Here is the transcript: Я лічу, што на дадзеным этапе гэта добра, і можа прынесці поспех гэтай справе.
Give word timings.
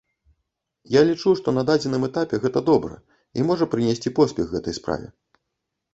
Я 0.93 1.01
лічу, 1.09 1.33
што 1.41 1.53
на 1.57 1.63
дадзеным 1.69 2.07
этапе 2.09 2.35
гэта 2.45 2.65
добра, 2.71 2.95
і 3.41 3.45
можа 3.51 3.65
прынесці 3.75 4.15
поспех 4.21 4.45
гэтай 4.55 4.73
справе. 4.83 5.07